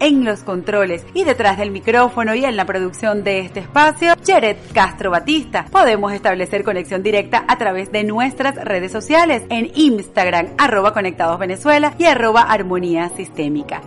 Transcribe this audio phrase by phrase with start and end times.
[0.00, 4.58] en los controles y detrás del micrófono y en la producción de este espacio, Jared
[4.74, 5.64] Castro Batista.
[5.70, 11.94] Podemos establecer conexión directa a través de nuestras redes sociales en Instagram, arroba Conectados Venezuela
[11.98, 13.80] y arroba Armonía Sistémica.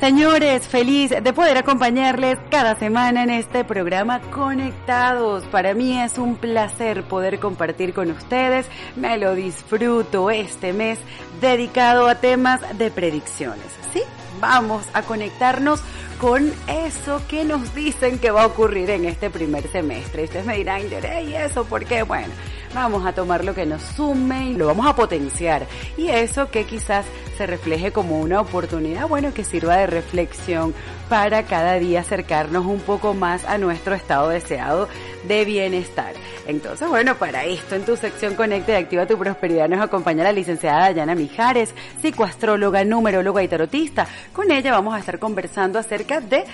[0.00, 5.44] Señores, feliz de poder acompañarles cada semana en este programa Conectados.
[5.44, 8.66] Para mí es un placer poder compartir con ustedes.
[8.96, 10.98] Me lo disfruto este mes
[11.42, 13.66] dedicado a temas de predicciones.
[13.92, 14.00] ¿Sí?
[14.40, 15.82] Vamos a conectarnos
[16.18, 20.24] con eso que nos dicen que va a ocurrir en este primer semestre.
[20.24, 20.80] ustedes me dirán,
[21.26, 22.04] ¿y eso por qué?
[22.04, 22.32] Bueno,
[22.74, 25.66] vamos a tomar lo que nos sume y lo vamos a potenciar.
[25.96, 27.04] Y eso que quizás
[27.36, 30.74] se refleje como una oportunidad, bueno, que sirva de reflexión
[31.08, 34.88] para cada día acercarnos un poco más a nuestro estado deseado
[35.26, 36.14] de bienestar.
[36.46, 40.32] Entonces, bueno, para esto en tu sección Conecta y Activa tu Prosperidad nos acompaña la
[40.32, 44.06] licenciada Dayana Mijares, psicoastróloga, numeróloga y tarotista.
[44.32, 46.44] Con ella vamos a estar conversando acerca de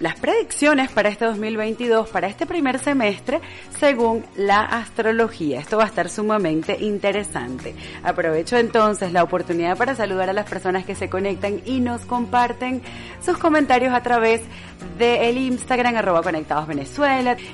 [0.00, 3.40] las predicciones para este 2022, para este primer semestre,
[3.78, 5.60] según la astrología.
[5.60, 7.74] Esto va a estar sumamente interesante.
[8.02, 12.82] Aprovecho entonces la oportunidad para saludar a las personas que se conectan y nos comparten
[13.20, 14.42] sus comentarios a través
[14.96, 16.68] del Instagram arroba conectados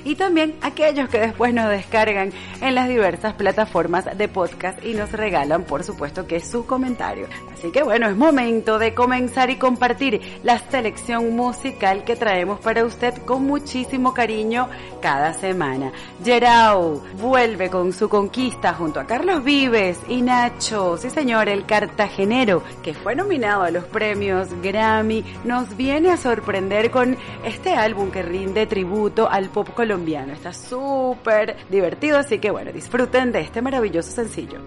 [0.03, 2.31] y también aquellos que después nos descargan
[2.61, 7.29] en las diversas plataformas de podcast y nos regalan por supuesto que sus comentarios.
[7.53, 12.59] Así que bueno, es momento de comenzar y compartir la selección musical que trae traemos
[12.59, 14.67] para usted con muchísimo cariño
[15.01, 15.93] cada semana.
[16.21, 22.61] Gerau vuelve con su conquista junto a Carlos Vives y Nacho, sí señor, el cartagenero,
[22.83, 28.21] que fue nominado a los premios Grammy, nos viene a sorprender con este álbum que
[28.21, 30.33] rinde tributo al pop colombiano.
[30.33, 34.59] Está súper divertido, así que bueno, disfruten de este maravilloso sencillo.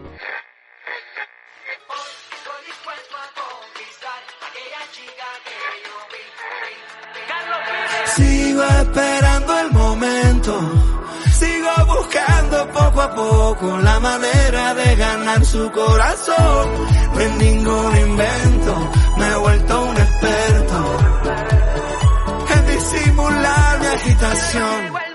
[8.19, 10.53] Sigo esperando el momento.
[11.39, 16.69] Sigo buscando poco a poco la manera de ganar su corazón.
[17.15, 20.79] No es ningún invento, me he vuelto un experto
[22.55, 25.08] en disimular mi agitación.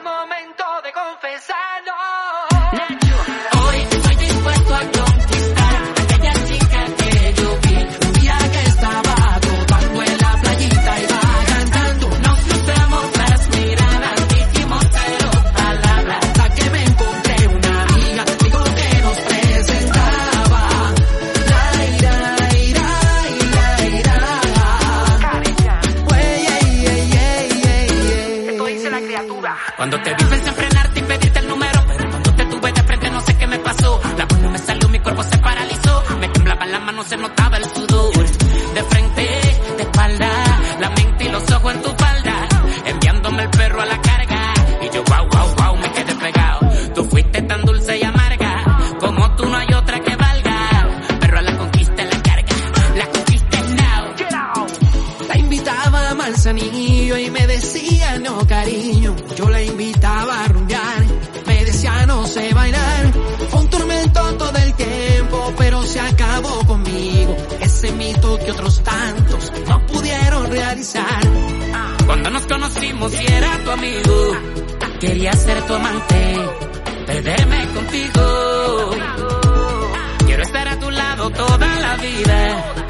[80.26, 82.83] Quiero estar a tu lado toda la vida,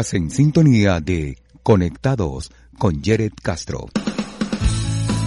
[0.00, 3.88] En sintonía de Conectados con Jared Castro.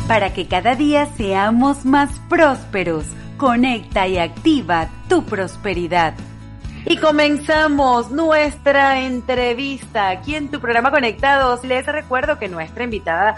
[0.07, 3.05] Para que cada día seamos más prósperos,
[3.37, 6.15] conecta y activa tu prosperidad.
[6.87, 11.63] Y comenzamos nuestra entrevista aquí en tu programa Conectados.
[11.63, 13.35] Les recuerdo que nuestra invitada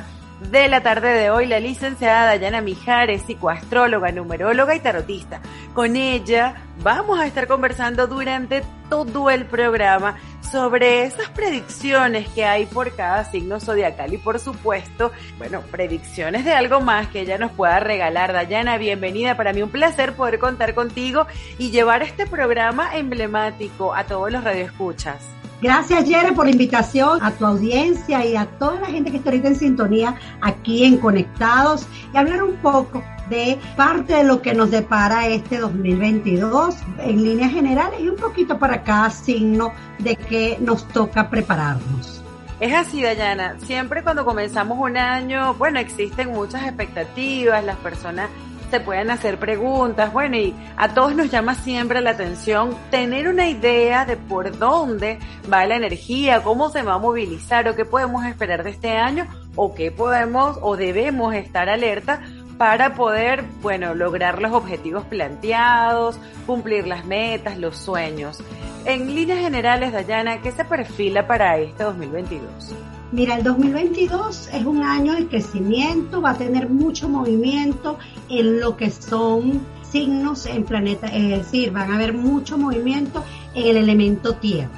[0.51, 5.41] de la tarde de hoy, la licenciada Dayana Mijares, psicoastróloga, numeróloga y tarotista.
[5.73, 10.15] Con ella vamos a estar conversando durante todo el programa
[10.51, 16.53] sobre esas predicciones que hay por cada signo zodiacal y por supuesto, bueno, predicciones de
[16.53, 18.33] algo más que ella nos pueda regalar.
[18.33, 19.37] Dayana, bienvenida.
[19.37, 21.27] Para mí un placer poder contar contigo
[21.57, 25.17] y llevar este programa emblemático a todos los radioescuchas.
[25.61, 29.29] Gracias, Yere, por la invitación a tu audiencia y a toda la gente que está
[29.29, 34.53] ahorita en sintonía aquí en Conectados y hablar un poco de parte de lo que
[34.53, 40.57] nos depara este 2022 en líneas generales y un poquito para cada signo de que
[40.59, 42.23] nos toca prepararnos.
[42.59, 43.57] Es así, Dayana.
[43.59, 48.29] Siempre cuando comenzamos un año, bueno, existen muchas expectativas, las personas
[48.71, 53.47] se pueden hacer preguntas, bueno, y a todos nos llama siempre la atención tener una
[53.47, 55.19] idea de por dónde
[55.51, 59.27] va la energía, cómo se va a movilizar o qué podemos esperar de este año
[59.55, 62.21] o qué podemos o debemos estar alerta
[62.57, 68.41] para poder, bueno, lograr los objetivos planteados, cumplir las metas, los sueños.
[68.85, 72.75] En líneas generales, Dayana, ¿qué se perfila para este 2022?
[73.11, 77.97] Mira, el 2022 es un año de crecimiento, va a tener mucho movimiento
[78.29, 83.23] en lo que son signos en planeta, es decir, van a haber mucho movimiento
[83.53, 84.69] en el elemento tierra.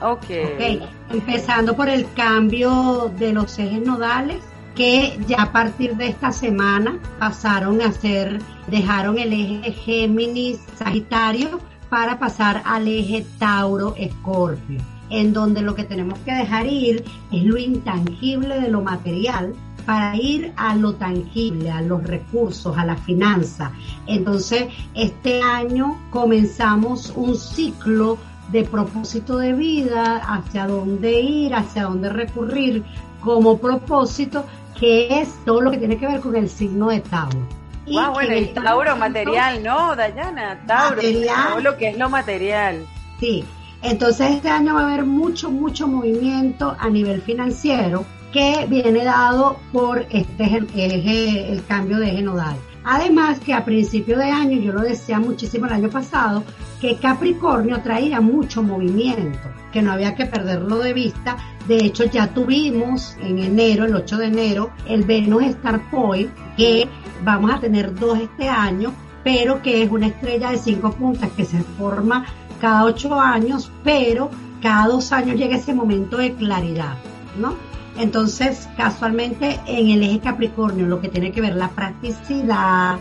[0.00, 0.24] Ok.
[0.24, 4.42] Ok, empezando por el cambio de los ejes nodales,
[4.74, 12.18] que ya a partir de esta semana pasaron a ser, dejaron el eje Géminis-Sagitario para
[12.18, 14.80] pasar al eje Tauro-Escorpio,
[15.10, 19.54] en donde lo que tenemos que dejar ir es lo intangible de lo material
[19.86, 23.70] para ir a lo tangible, a los recursos, a la finanza.
[24.06, 28.18] Entonces, este año comenzamos un ciclo
[28.50, 32.82] de propósito de vida, hacia dónde ir, hacia dónde recurrir
[33.20, 34.44] como propósito,
[34.78, 37.38] que es todo lo que tiene que ver con el signo de Tauro.
[37.86, 40.62] Y Wow, bueno, en el Tauro material, ¿no, Dayana?
[40.66, 41.36] Tauro, Material.
[41.50, 42.86] todo lo que es lo material.
[43.20, 43.44] Sí,
[43.82, 49.58] entonces este año va a haber mucho, mucho movimiento a nivel financiero que viene dado
[49.72, 52.56] por este eje- el cambio de eje nodal.
[52.84, 56.44] Además que a principio de año, yo lo decía muchísimo el año pasado,
[56.80, 61.36] que Capricornio traía mucho movimiento, que no había que perderlo de vista.
[61.66, 66.86] De hecho, ya tuvimos en enero, el 8 de enero, el Venus Star Point, que
[67.24, 71.46] vamos a tener dos este año, pero que es una estrella de cinco puntas que
[71.46, 72.26] se forma
[72.60, 76.96] cada ocho años, pero cada dos años llega ese momento de claridad,
[77.38, 77.54] ¿no?
[77.96, 82.98] Entonces, casualmente en el eje Capricornio, lo que tiene que ver la practicidad,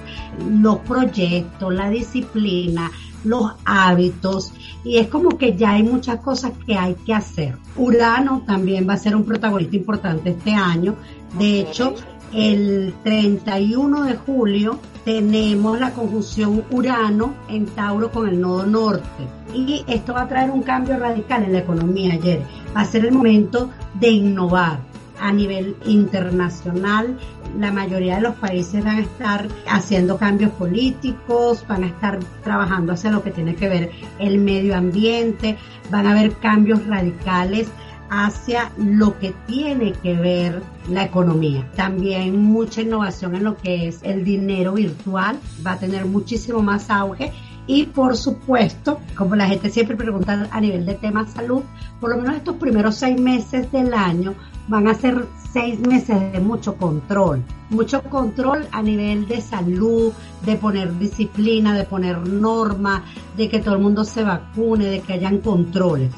[0.50, 2.92] los proyectos, la disciplina,
[3.24, 7.58] los hábitos, y es como que ya hay muchas cosas que hay que hacer.
[7.76, 10.96] Urano también va a ser un protagonista importante este año.
[11.38, 11.96] De hecho,
[12.34, 19.28] el 31 de julio tenemos la conjunción Urano en Tauro con el nodo norte.
[19.54, 22.42] Y esto va a traer un cambio radical en la economía ayer.
[22.76, 24.80] Va a ser el momento de innovar
[25.20, 27.18] a nivel internacional.
[27.60, 32.94] La mayoría de los países van a estar haciendo cambios políticos, van a estar trabajando
[32.94, 35.58] hacia lo que tiene que ver el medio ambiente,
[35.92, 37.68] van a haber cambios radicales
[38.16, 41.68] hacia lo que tiene que ver la economía.
[41.76, 46.92] También mucha innovación en lo que es el dinero virtual, va a tener muchísimo más
[46.92, 47.32] auge.
[47.66, 51.64] Y por supuesto, como la gente siempre pregunta a nivel de tema salud,
[52.00, 54.36] por lo menos estos primeros seis meses del año
[54.68, 60.12] van a ser seis meses de mucho control, mucho control a nivel de salud,
[60.46, 63.04] de poner disciplina, de poner normas,
[63.38, 66.12] de que todo el mundo se vacune, de que hayan controles,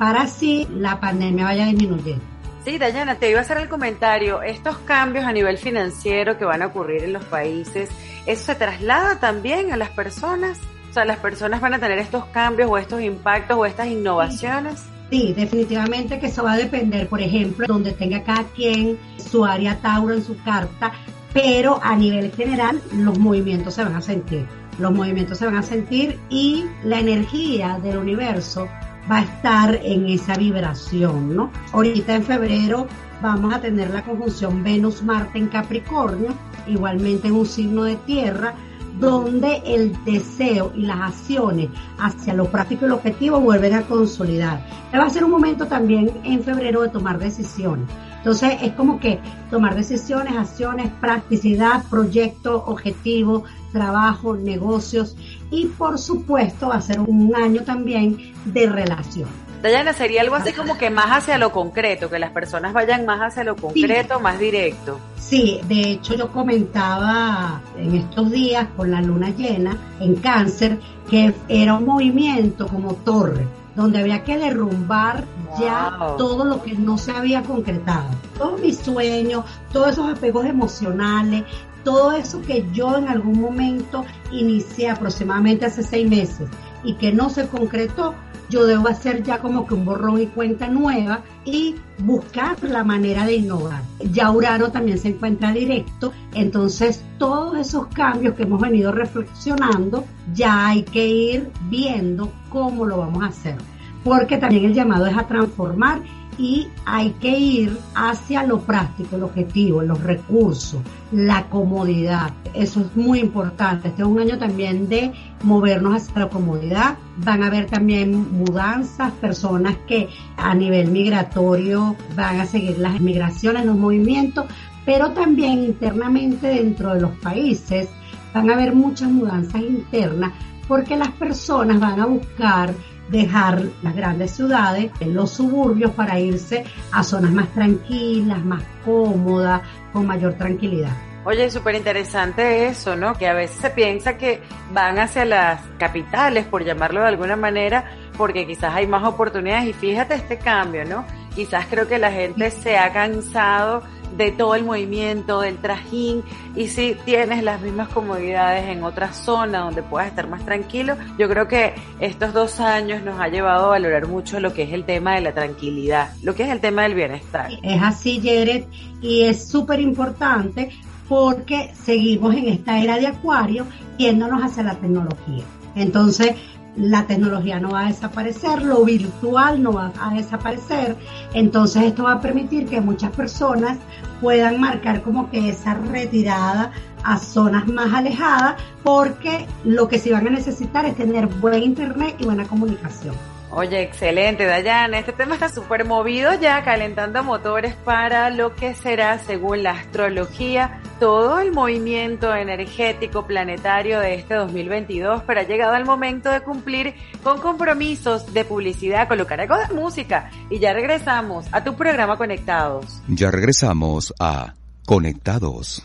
[0.00, 2.24] para así la pandemia vaya disminuyendo.
[2.64, 4.40] Sí, Dayana, te iba a hacer el comentario.
[4.40, 7.90] Estos cambios a nivel financiero que van a ocurrir en los países,
[8.24, 10.58] ¿eso se traslada también a las personas?
[10.88, 14.82] O sea, las personas van a tener estos cambios o estos impactos o estas innovaciones.
[15.10, 19.76] Sí, definitivamente que eso va a depender, por ejemplo, donde tenga cada quien su área
[19.82, 20.92] Tauro en su carta,
[21.34, 24.46] pero a nivel general los movimientos se van a sentir.
[24.78, 28.66] Los movimientos se van a sentir y la energía del universo
[29.10, 31.50] va a estar en esa vibración, ¿no?
[31.72, 32.86] Ahorita en febrero
[33.22, 36.34] vamos a tener la conjunción Venus-Marte en Capricornio,
[36.66, 38.54] igualmente en un signo de tierra,
[38.98, 44.66] donde el deseo y las acciones hacia lo práctico y lo objetivo vuelven a consolidar.
[44.94, 47.88] Va a ser un momento también en febrero de tomar decisiones.
[48.18, 49.18] Entonces es como que
[49.50, 55.16] tomar decisiones, acciones, practicidad, proyecto, objetivo, trabajo, negocios
[55.50, 59.28] y por supuesto va a ser un año también de relación.
[59.62, 63.20] Dayana, sería algo así como que más hacia lo concreto, que las personas vayan más
[63.20, 64.98] hacia lo concreto, más directo.
[65.16, 70.78] Sí, de hecho yo comentaba en estos días con la luna llena en cáncer
[71.10, 75.24] que era un movimiento como torre, donde había que derrumbar
[75.60, 78.08] ya todo lo que no se había concretado.
[78.38, 81.44] Todos mis sueños, todos esos apegos emocionales,
[81.84, 86.48] todo eso que yo en algún momento inicié aproximadamente hace seis meses
[86.84, 88.14] y que no se concretó,
[88.50, 93.24] yo debo hacer ya como que un borrón y cuenta nueva y buscar la manera
[93.24, 93.82] de innovar.
[94.10, 100.66] Ya Urano también se encuentra directo, entonces todos esos cambios que hemos venido reflexionando, ya
[100.66, 103.56] hay que ir viendo cómo lo vamos a hacer.
[104.02, 106.00] Porque también el llamado es a transformar
[106.40, 110.80] y hay que ir hacia lo práctico, el objetivo, los recursos,
[111.12, 112.32] la comodidad.
[112.54, 113.88] Eso es muy importante.
[113.88, 116.96] Este es un año también de movernos hacia la comodidad.
[117.18, 123.66] Van a haber también mudanzas, personas que a nivel migratorio van a seguir las migraciones,
[123.66, 124.46] los movimientos,
[124.86, 127.90] pero también internamente dentro de los países
[128.32, 130.32] van a haber muchas mudanzas internas
[130.66, 132.72] porque las personas van a buscar
[133.10, 139.62] dejar las grandes ciudades, en los suburbios, para irse a zonas más tranquilas, más cómodas,
[139.92, 140.92] con mayor tranquilidad.
[141.24, 143.14] Oye, súper interesante eso, ¿no?
[143.14, 144.40] Que a veces se piensa que
[144.72, 149.68] van hacia las capitales, por llamarlo de alguna manera, porque quizás hay más oportunidades.
[149.68, 151.04] Y fíjate este cambio, ¿no?
[151.34, 153.82] Quizás creo que la gente se ha cansado
[154.16, 156.22] de todo el movimiento, del trajín,
[156.56, 161.28] y si tienes las mismas comodidades en otra zona donde puedas estar más tranquilo, yo
[161.28, 164.84] creo que estos dos años nos ha llevado a valorar mucho lo que es el
[164.84, 167.50] tema de la tranquilidad, lo que es el tema del bienestar.
[167.62, 168.64] Es así, Jared,
[169.00, 170.70] y es súper importante
[171.08, 173.66] porque seguimos en esta era de acuario
[173.98, 175.44] yéndonos hacia la tecnología.
[175.74, 176.34] Entonces,
[176.80, 180.96] la tecnología no va a desaparecer, lo virtual no va a desaparecer,
[181.34, 183.78] entonces esto va a permitir que muchas personas
[184.20, 186.72] puedan marcar como que esa retirada
[187.02, 192.16] a zonas más alejadas porque lo que sí van a necesitar es tener buen internet
[192.18, 193.14] y buena comunicación.
[193.52, 194.94] Oye, excelente, Dayan.
[194.94, 200.80] Este tema está súper movido ya, calentando motores para lo que será, según la astrología,
[201.00, 206.94] todo el movimiento energético planetario de este 2022, pero ha llegado el momento de cumplir
[207.24, 210.30] con compromisos de publicidad, colocar algo de música.
[210.48, 213.02] Y ya regresamos a tu programa Conectados.
[213.08, 214.54] Ya regresamos a
[214.86, 215.84] Conectados.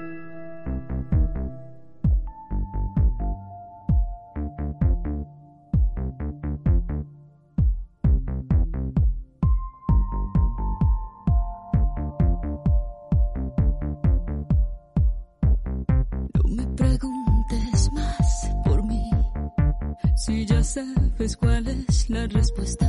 [22.11, 22.85] La respuesta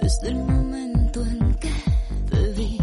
[0.00, 1.72] desde el momento en que
[2.30, 2.78] te vi.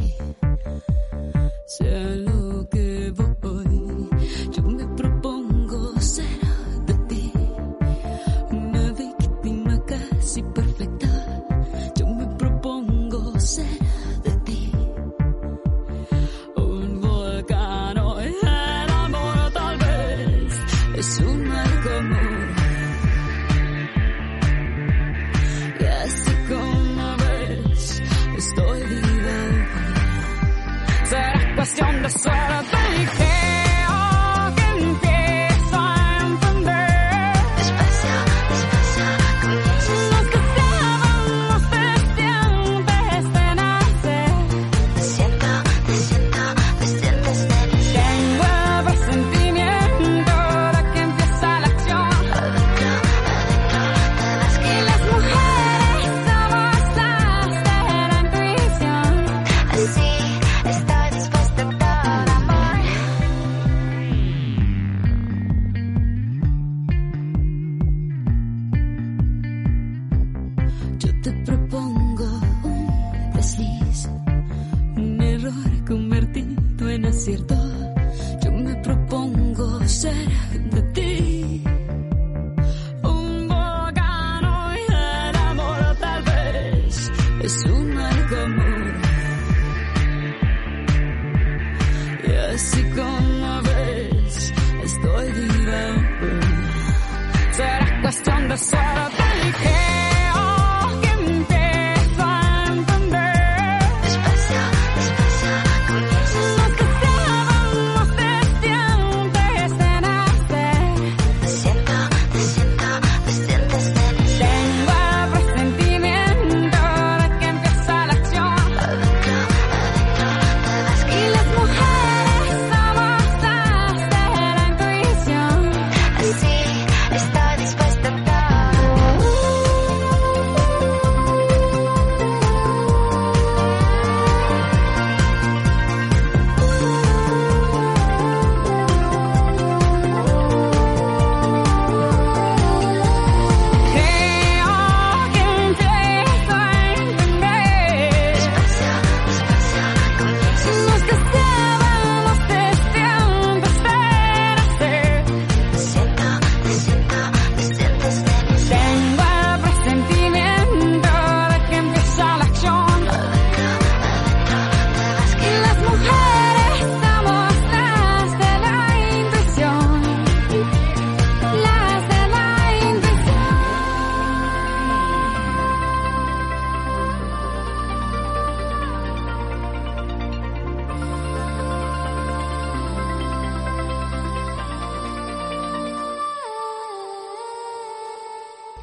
[98.56, 100.16] Será cuestión de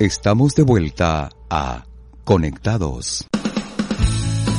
[0.05, 1.87] Estamos de vuelta a
[2.25, 3.27] Conectados.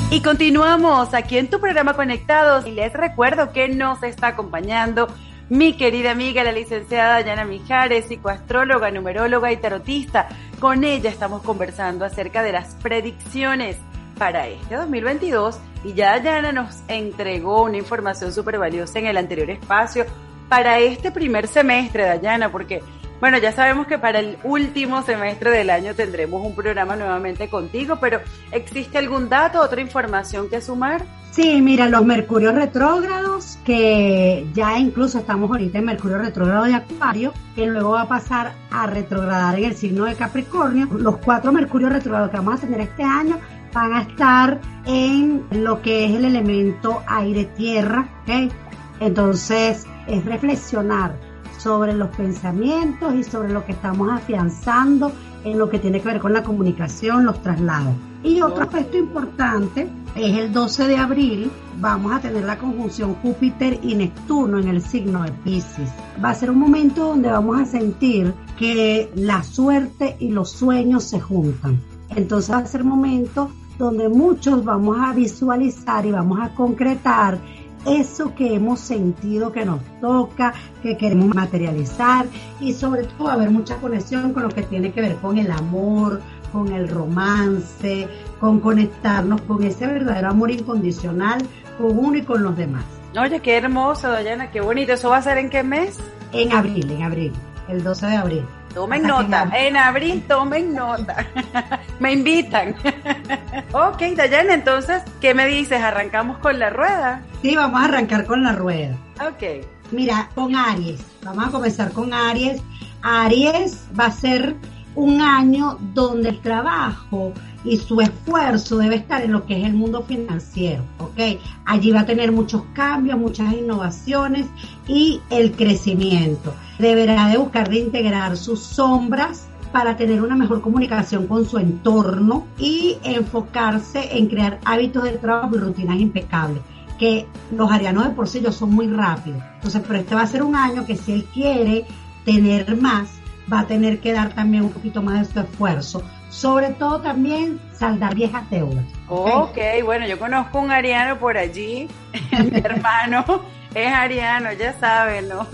[0.10, 5.08] Y continuamos aquí en tu programa Conectados y les recuerdo que nos está acompañando
[5.49, 10.29] mi querida amiga, la licenciada Dayana Mijares, psicoastróloga, numeróloga y tarotista.
[10.60, 13.77] Con ella estamos conversando acerca de las predicciones
[14.17, 19.51] para este 2022 y ya Dayana nos entregó una información súper valiosa en el anterior
[19.51, 20.08] espacio
[20.49, 22.81] para este primer semestre, Dayana, porque
[23.25, 27.97] bueno, ya sabemos que para el último semestre del año tendremos un programa nuevamente contigo,
[27.99, 28.19] pero
[28.51, 31.03] ¿existe algún dato, otra información que sumar?
[31.31, 37.33] Sí, mira, los mercurios retrógrados, que ya incluso estamos ahorita en mercurio retrógrado de Acuario,
[37.55, 40.88] que luego va a pasar a retrogradar en el signo de Capricornio.
[40.95, 43.39] Los cuatro mercurios retrógrados que vamos a tener este año
[43.73, 48.53] van a estar en lo que es el elemento aire-tierra, ¿ok?
[48.99, 51.24] Entonces, es reflexionar
[51.65, 55.12] sobre los pensamientos y sobre lo que estamos afianzando
[55.43, 57.95] en lo que tiene que ver con la comunicación, los traslados.
[58.23, 61.51] Y otro aspecto importante es el 12 de abril,
[61.82, 65.89] vamos a tener la conjunción Júpiter y Neptuno en el signo de Pisces.
[66.23, 71.04] Va a ser un momento donde vamos a sentir que la suerte y los sueños
[71.06, 71.82] se juntan.
[72.15, 73.49] Entonces va a ser un momento
[73.80, 77.39] donde muchos vamos a visualizar y vamos a concretar
[77.86, 82.26] eso que hemos sentido que nos toca, que queremos materializar
[82.60, 85.38] y sobre todo va a haber mucha conexión con lo que tiene que ver con
[85.38, 86.21] el amor,
[86.52, 88.08] con el romance,
[88.39, 91.39] con conectarnos con ese verdadero amor incondicional
[91.78, 92.86] con uno y con los demás.
[93.19, 94.93] Oye, qué hermoso, Dayana, qué bonito.
[94.93, 96.00] ¿Eso va a ser en qué mes?
[96.34, 97.34] En abril, en abril,
[97.69, 98.45] el 12 de abril.
[98.75, 101.25] Tomen nota, en abril tomen nota.
[101.99, 102.75] me invitan.
[103.71, 105.81] ok, Dayana, entonces, ¿qué me dices?
[105.81, 107.21] ¿Arrancamos con la rueda?
[107.41, 108.97] Sí, vamos a arrancar con la rueda.
[109.25, 109.65] Ok.
[109.91, 110.99] Mira, con Aries.
[111.23, 112.61] Vamos a comenzar con Aries.
[113.01, 114.57] Aries va a ser
[114.95, 119.73] un año donde el trabajo y su esfuerzo debe estar en lo que es el
[119.73, 121.39] mundo financiero, ¿ok?
[121.65, 124.47] Allí va a tener muchos cambios, muchas innovaciones
[124.88, 126.53] y el crecimiento.
[126.79, 132.45] Deberá de buscar de integrar sus sombras para tener una mejor comunicación con su entorno
[132.58, 136.62] y enfocarse en crear hábitos de trabajo y rutinas impecables.
[136.97, 139.43] que los arianos de por sí ellos son muy rápidos.
[139.55, 141.86] Entonces, pero este va a ser un año que si él quiere
[142.23, 143.10] tener más,
[143.51, 146.03] va a tener que dar también un poquito más de su esfuerzo.
[146.29, 148.86] Sobre todo también saldar viejas deudas.
[149.08, 151.88] Ok, bueno, yo conozco un ariano por allí,
[152.31, 153.41] mi hermano
[153.75, 155.47] es ariano, ya saben, ¿no?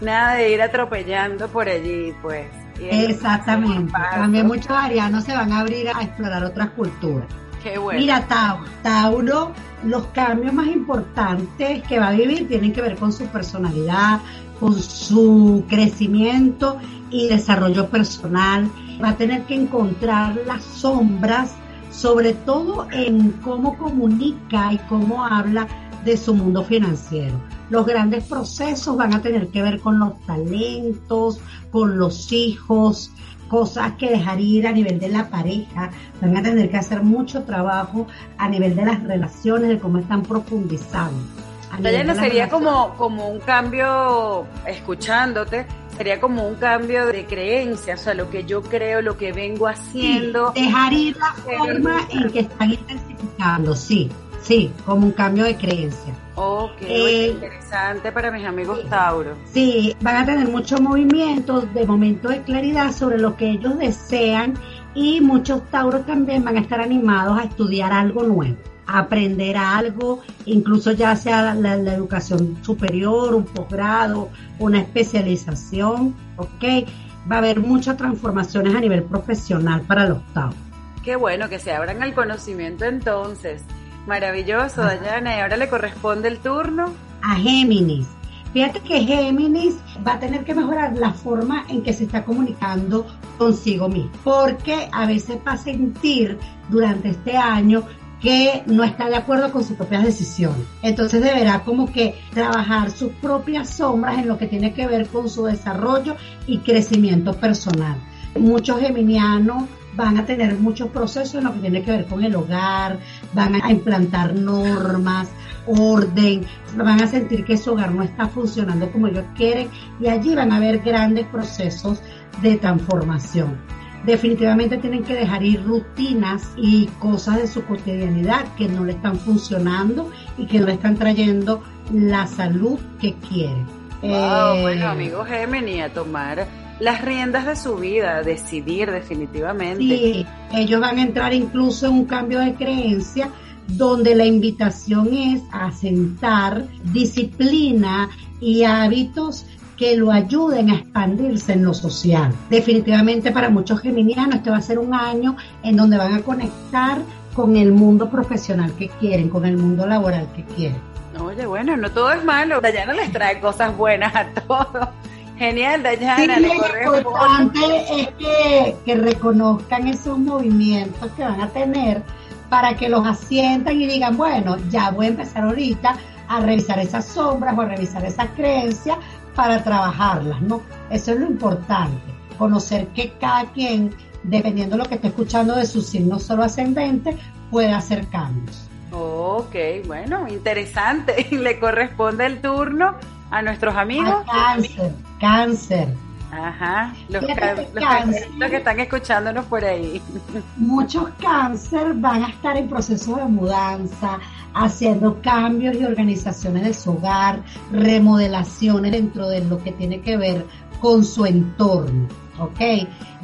[0.00, 2.46] Nada de ir atropellando por allí, pues.
[2.80, 3.92] Exactamente.
[3.92, 7.26] También muchos arianos se van a abrir a explorar otras culturas.
[7.62, 7.98] Qué bueno.
[7.98, 13.12] Mira, Tauro, Tauro, los cambios más importantes que va a vivir tienen que ver con
[13.12, 14.20] su personalidad,
[14.60, 16.76] su crecimiento
[17.10, 18.70] y desarrollo personal.
[19.02, 21.54] Va a tener que encontrar las sombras,
[21.90, 25.66] sobre todo en cómo comunica y cómo habla
[26.04, 27.34] de su mundo financiero.
[27.70, 31.40] Los grandes procesos van a tener que ver con los talentos,
[31.70, 33.10] con los hijos,
[33.48, 35.90] cosas que dejar ir a nivel de la pareja,
[36.20, 40.22] van a tener que hacer mucho trabajo a nivel de las relaciones, de cómo están
[40.22, 41.47] profundizando.
[41.78, 48.14] Dayana, sería como, como un cambio, escuchándote, sería como un cambio de creencia, o sea,
[48.14, 50.52] lo que yo creo, lo que vengo haciendo.
[50.52, 54.10] dejar ir la forma en que están intensificando, sí,
[54.42, 56.14] sí, como un cambio de creencia.
[56.34, 59.36] Ok, eh, interesante para mis amigos Tauro.
[59.52, 64.54] Sí, van a tener mucho movimiento, de momento de claridad sobre lo que ellos desean
[64.94, 68.56] y muchos Tauros también van a estar animados a estudiar algo nuevo
[68.88, 76.88] aprender algo, incluso ya sea la, educación superior, un posgrado, una especialización, ¿ok?
[77.30, 80.56] Va a haber muchas transformaciones a nivel profesional para los Tauros.
[81.04, 83.62] Qué bueno que se abran al conocimiento entonces.
[84.06, 85.36] Maravilloso, Dayana.
[85.36, 88.08] Y ahora le corresponde el turno a Géminis.
[88.52, 93.06] Fíjate que Géminis va a tener que mejorar la forma en que se está comunicando
[93.36, 96.38] consigo mismo, porque a veces va a sentir
[96.70, 97.84] durante este año
[98.20, 100.66] que no está de acuerdo con sus propias decisiones.
[100.82, 105.28] Entonces deberá como que trabajar sus propias sombras en lo que tiene que ver con
[105.28, 107.96] su desarrollo y crecimiento personal.
[108.38, 112.36] Muchos geminianos van a tener muchos procesos en lo que tiene que ver con el
[112.36, 112.98] hogar,
[113.34, 115.28] van a implantar normas,
[115.66, 116.42] orden,
[116.76, 119.68] van a sentir que su hogar no está funcionando como ellos quieren
[120.00, 122.00] y allí van a haber grandes procesos
[122.42, 128.84] de transformación definitivamente tienen que dejar ir rutinas y cosas de su cotidianidad que no
[128.84, 133.66] le están funcionando y que no le están trayendo la salud que quieren.
[134.02, 136.46] Wow, bueno, eh, amigo Gemini, a tomar
[136.80, 139.82] las riendas de su vida, decidir definitivamente.
[139.82, 143.30] Sí, ellos van a entrar incluso en un cambio de creencia
[143.66, 148.08] donde la invitación es a sentar disciplina
[148.40, 149.44] y hábitos
[149.78, 152.34] que lo ayuden a expandirse en lo social.
[152.50, 156.98] Definitivamente para muchos geminianos este va a ser un año en donde van a conectar
[157.34, 160.80] con el mundo profesional que quieren, con el mundo laboral que quieren.
[161.20, 162.60] Oye, bueno, no todo es malo.
[162.60, 164.88] Dayana les trae cosas buenas a todos.
[165.36, 166.36] Genial, Dayana.
[166.36, 166.42] Sí,
[166.84, 172.02] lo importante es que, que reconozcan esos movimientos que van a tener
[172.48, 175.96] para que los asientan y digan, bueno, ya voy a empezar ahorita
[176.28, 178.98] a revisar esas sombras o a revisar esas creencias
[179.38, 180.62] para trabajarlas, ¿no?
[180.90, 182.02] Eso es lo importante,
[182.38, 187.16] conocer que cada quien, dependiendo de lo que esté escuchando de su signo solo ascendente,
[187.48, 188.68] puede hacer cambios.
[188.90, 189.54] Ok,
[189.86, 191.28] bueno, interesante.
[191.30, 192.96] Le corresponde el turno
[193.30, 194.24] a nuestros amigos.
[194.26, 195.88] cáncer, cáncer.
[196.32, 200.02] Ajá, los, que están escuchándonos por ahí.
[200.56, 204.18] Muchos cáncer van a estar en proceso de mudanza,
[204.54, 210.46] haciendo cambios y organizaciones de su hogar, remodelaciones dentro de lo que tiene que ver
[210.80, 212.08] con su entorno.
[212.38, 212.60] ¿ok?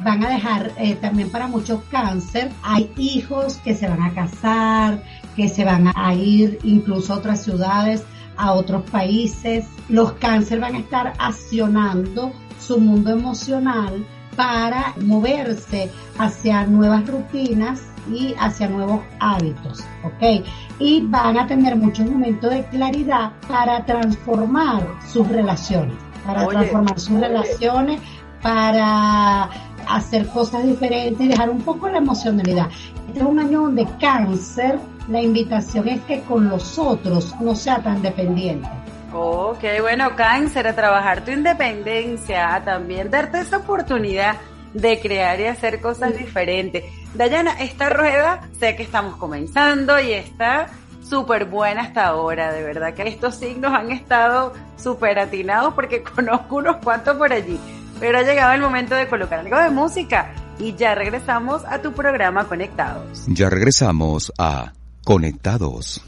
[0.03, 5.03] Van a dejar eh, también para muchos cáncer, hay hijos que se van a casar,
[5.35, 8.03] que se van a ir incluso a otras ciudades,
[8.37, 9.65] a otros países.
[9.89, 18.35] Los cáncer van a estar accionando su mundo emocional para moverse hacia nuevas rutinas y
[18.39, 20.45] hacia nuevos hábitos, ¿ok?
[20.79, 27.19] Y van a tener muchos momentos de claridad para transformar sus relaciones, para transformar sus
[27.19, 28.01] relaciones,
[28.41, 29.49] para
[29.87, 32.69] hacer cosas diferentes y dejar un poco la emocionalidad.
[33.07, 37.77] Este es un año donde cáncer, la invitación es que con los otros no sea
[37.81, 38.67] tan dependiente
[39.17, 44.35] Ok, bueno, cáncer, a trabajar tu independencia, a también darte esa oportunidad
[44.73, 46.83] de crear y hacer cosas diferentes.
[47.15, 50.67] Dayana, esta rueda sé que estamos comenzando y está
[51.07, 56.57] súper buena hasta ahora, de verdad que estos signos han estado súper atinados porque conozco
[56.57, 57.59] unos cuantos por allí,
[57.99, 61.93] pero ha llegado el momento de colocar algo de música y ya regresamos a tu
[61.93, 63.25] programa Conectados.
[63.27, 64.73] Ya regresamos a
[65.03, 66.01] Conectados.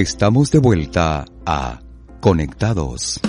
[0.00, 1.78] Estamos de vuelta a
[2.20, 3.20] Conectados.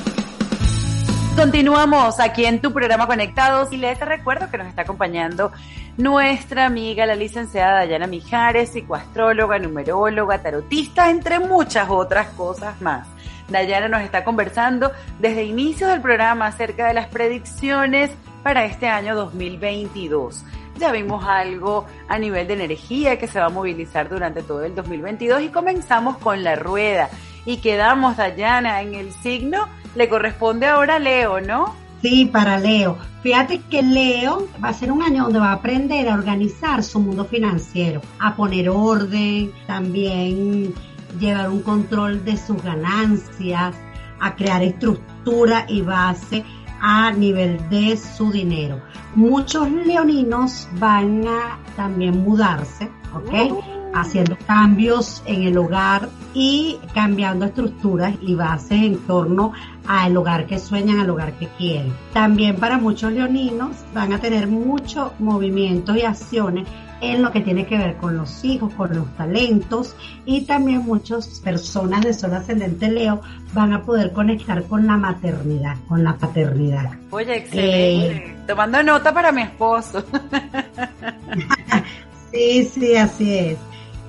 [1.35, 5.51] Continuamos aquí en tu programa Conectados y les recuerdo que nos está acompañando
[5.97, 13.05] nuestra amiga, la licenciada Dayana Mijares, psicoastróloga, numeróloga, tarotista, entre muchas otras cosas más.
[13.49, 18.11] Dayana nos está conversando desde inicios del programa acerca de las predicciones
[18.43, 20.45] para este año 2022.
[20.81, 24.73] Ya vimos algo a nivel de energía que se va a movilizar durante todo el
[24.73, 27.07] 2022 y comenzamos con la rueda.
[27.45, 31.75] Y quedamos, Dayana, en el signo, le corresponde ahora a Leo, ¿no?
[32.01, 32.97] Sí, para Leo.
[33.21, 36.99] Fíjate que Leo va a ser un año donde va a aprender a organizar su
[36.99, 40.73] mundo financiero, a poner orden, también
[41.19, 43.75] llevar un control de sus ganancias,
[44.19, 46.43] a crear estructura y base
[46.81, 48.81] a nivel de su dinero.
[49.15, 53.70] Muchos leoninos van a también mudarse, ¿ok?
[53.93, 59.53] Haciendo cambios en el hogar y cambiando estructuras y bases en torno
[59.87, 61.93] al hogar que sueñan, al hogar que quieren.
[62.13, 66.67] También para muchos leoninos van a tener muchos movimientos y acciones
[67.01, 71.39] en lo que tiene que ver con los hijos, con los talentos y también muchas
[71.39, 73.21] personas de sol ascendente Leo
[73.53, 76.91] van a poder conectar con la maternidad, con la paternidad.
[77.09, 78.17] Oye, excelente.
[78.17, 80.03] Eh, Tomando nota para mi esposo.
[82.31, 83.57] sí, sí, así es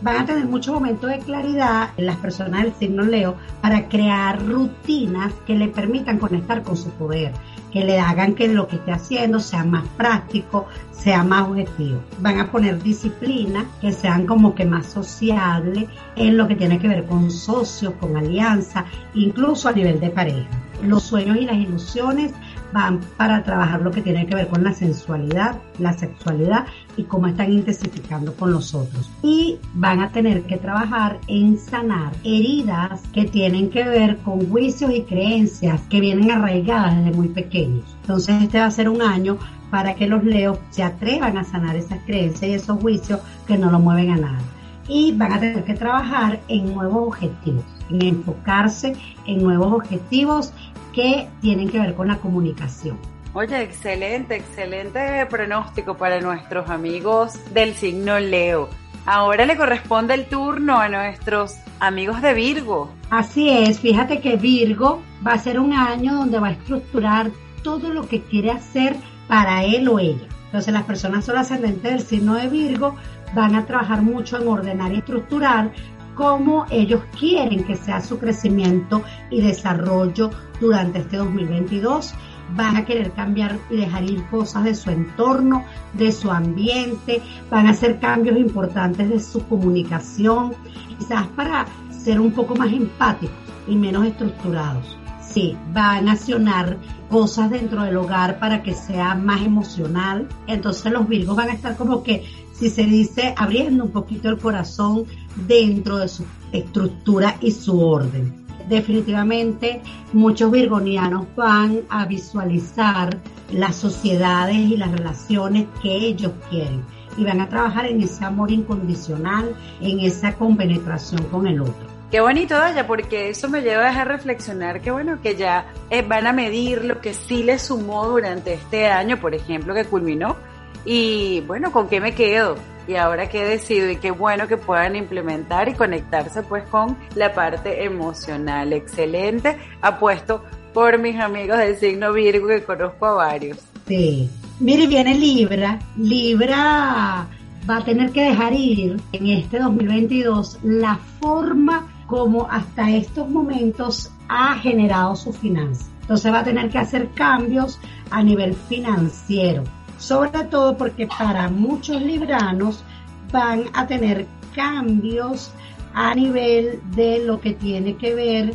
[0.02, 5.32] van a tener muchos momentos de claridad las personas del signo Leo para crear rutinas
[5.46, 7.32] que le permitan conectar con su poder,
[7.72, 12.00] que le hagan que lo que esté haciendo sea más práctico, sea más objetivo.
[12.18, 16.88] Van a poner disciplina, que sean como que más sociables en lo que tiene que
[16.88, 18.84] ver con socios, con alianza,
[19.14, 20.48] incluso a nivel de pareja.
[20.82, 22.32] Los sueños y las ilusiones
[22.72, 27.26] van para trabajar lo que tiene que ver con la sensualidad, la sexualidad y cómo
[27.26, 29.10] están intensificando con los otros.
[29.22, 34.92] Y van a tener que trabajar en sanar heridas que tienen que ver con juicios
[34.92, 37.84] y creencias que vienen arraigadas desde muy pequeños.
[38.02, 39.38] Entonces este va a ser un año
[39.70, 43.70] para que los leos se atrevan a sanar esas creencias y esos juicios que no
[43.70, 44.40] lo mueven a nada.
[44.88, 48.94] Y van a tener que trabajar en nuevos objetivos, en enfocarse
[49.26, 50.52] en nuevos objetivos
[50.92, 52.98] que tienen que ver con la comunicación.
[53.34, 58.68] Oye, excelente, excelente pronóstico para nuestros amigos del signo Leo.
[59.06, 62.92] Ahora le corresponde el turno a nuestros amigos de Virgo.
[63.08, 67.30] Así es, fíjate que Virgo va a ser un año donde va a estructurar
[67.62, 68.96] todo lo que quiere hacer
[69.28, 70.26] para él o ella.
[70.46, 72.96] Entonces las personas son ascendentes del signo de Virgo
[73.34, 75.72] van a trabajar mucho en ordenar y estructurar
[76.14, 82.14] cómo ellos quieren que sea su crecimiento y desarrollo durante este 2022.
[82.54, 87.66] Van a querer cambiar y dejar ir cosas de su entorno, de su ambiente, van
[87.66, 90.54] a hacer cambios importantes de su comunicación,
[90.98, 93.36] quizás para ser un poco más empáticos
[93.66, 94.98] y menos estructurados.
[95.20, 96.76] Sí, van a accionar
[97.08, 100.28] cosas dentro del hogar para que sea más emocional.
[100.46, 104.38] Entonces los virgos van a estar como que si se dice, abriendo un poquito el
[104.38, 105.04] corazón
[105.48, 108.41] dentro de su estructura y su orden.
[108.68, 113.18] Definitivamente muchos virgonianos van a visualizar
[113.52, 116.82] las sociedades y las relaciones que ellos quieren
[117.16, 121.92] y van a trabajar en ese amor incondicional, en esa compenetración con el otro.
[122.10, 126.26] Qué bonito, Daya, porque eso me lleva a reflexionar que bueno, que ya eh, van
[126.26, 130.36] a medir lo que sí les sumó durante este año, por ejemplo, que culminó,
[130.84, 132.56] y bueno, ¿con qué me quedo?
[132.88, 137.32] Y ahora qué decido y qué bueno que puedan implementar y conectarse pues con la
[137.32, 138.72] parte emocional.
[138.72, 140.42] Excelente, apuesto
[140.74, 143.58] por mis amigos del signo Virgo que conozco a varios.
[143.86, 144.28] Sí.
[144.58, 145.78] Mire, viene Libra.
[145.96, 147.26] Libra
[147.68, 154.10] va a tener que dejar ir en este 2022 la forma como hasta estos momentos
[154.28, 155.86] ha generado su finanza.
[156.00, 157.78] Entonces va a tener que hacer cambios
[158.10, 159.62] a nivel financiero
[160.02, 162.82] sobre todo porque para muchos libranos
[163.30, 165.52] van a tener cambios
[165.94, 168.54] a nivel de lo que tiene que ver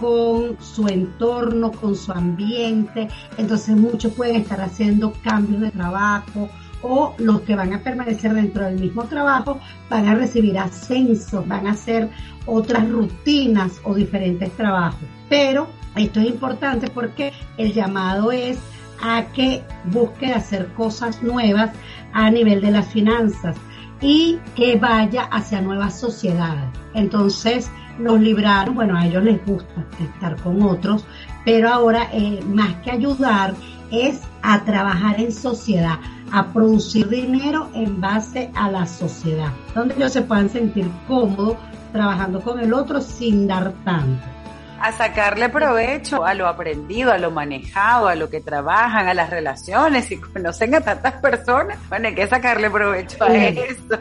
[0.00, 3.08] con su entorno, con su ambiente.
[3.36, 6.48] Entonces muchos pueden estar haciendo cambios de trabajo
[6.80, 11.66] o los que van a permanecer dentro del mismo trabajo van a recibir ascensos, van
[11.66, 12.08] a hacer
[12.46, 15.00] otras rutinas o diferentes trabajos.
[15.28, 18.58] Pero esto es importante porque el llamado es
[19.02, 21.70] a que busque hacer cosas nuevas
[22.12, 23.56] a nivel de las finanzas
[24.00, 26.64] y que vaya hacia nuevas sociedades.
[26.94, 31.04] Entonces, los libraron, bueno, a ellos les gusta estar con otros,
[31.44, 33.54] pero ahora eh, más que ayudar
[33.90, 35.98] es a trabajar en sociedad,
[36.32, 41.56] a producir dinero en base a la sociedad, donde ellos se puedan sentir cómodos
[41.92, 44.35] trabajando con el otro sin dar tanto
[44.80, 49.30] a sacarle provecho a lo aprendido, a lo manejado, a lo que trabajan, a las
[49.30, 51.78] relaciones y conocen a tantas personas.
[51.88, 53.98] Bueno, hay que sacarle provecho a eso.